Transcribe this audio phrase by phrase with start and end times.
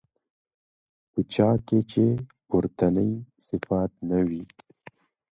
[1.11, 2.05] په چا كي چي
[2.47, 3.09] پورتني
[3.47, 4.43] صفات نه وي